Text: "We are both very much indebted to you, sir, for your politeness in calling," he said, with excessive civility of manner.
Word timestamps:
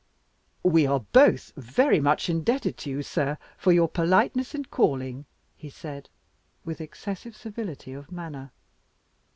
"We 0.63 0.87
are 0.87 1.01
both 1.01 1.53
very 1.55 1.99
much 1.99 2.27
indebted 2.27 2.75
to 2.79 2.89
you, 2.89 3.03
sir, 3.03 3.37
for 3.55 3.71
your 3.71 3.87
politeness 3.87 4.55
in 4.55 4.65
calling," 4.65 5.25
he 5.55 5.69
said, 5.69 6.09
with 6.65 6.81
excessive 6.81 7.37
civility 7.37 7.93
of 7.93 8.11
manner. 8.11 8.51